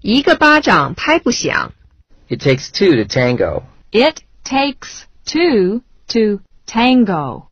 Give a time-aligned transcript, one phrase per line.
[0.00, 1.72] 一个巴掌拍不响。
[2.28, 3.64] It takes two to tango.
[3.90, 7.46] It takes two to tango.